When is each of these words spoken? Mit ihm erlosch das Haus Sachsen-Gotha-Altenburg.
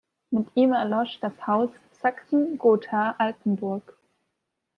Mit 0.31 0.47
ihm 0.55 0.73
erlosch 0.73 1.19
das 1.19 1.45
Haus 1.45 1.69
Sachsen-Gotha-Altenburg. 2.01 3.95